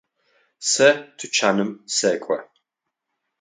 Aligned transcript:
Сэ 0.69 0.89
тучаным 1.17 1.71
сэкӏо. 1.95 2.37